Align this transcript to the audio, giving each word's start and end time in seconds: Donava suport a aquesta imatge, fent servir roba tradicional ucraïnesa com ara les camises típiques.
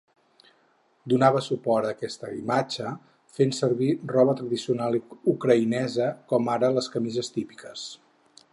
Donava 1.11 1.41
suport 1.47 1.89
a 1.89 1.91
aquesta 1.95 2.29
imatge, 2.37 2.93
fent 3.39 3.53
servir 3.57 3.91
roba 4.13 4.35
tradicional 4.41 4.97
ucraïnesa 5.35 6.09
com 6.33 6.53
ara 6.55 6.73
les 6.79 6.89
camises 6.97 7.31
típiques. 7.37 7.85